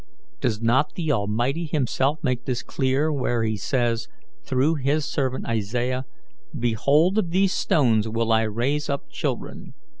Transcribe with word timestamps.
Does 0.39 0.59
not 0.59 0.95
the 0.95 1.11
Almighty 1.11 1.65
Himself 1.67 2.23
make 2.23 2.45
this 2.45 2.63
clear 2.63 3.13
where 3.13 3.43
He 3.43 3.55
says 3.55 4.07
through 4.43 4.73
his 4.77 5.05
servant 5.05 5.45
Isaiah, 5.45 6.05
'Behold 6.59 7.19
of 7.19 7.29
these 7.29 7.53
stones 7.53 8.09
will 8.09 8.31
I 8.31 8.41
raise 8.41 8.89
up 8.89 9.11
children'? 9.11 9.75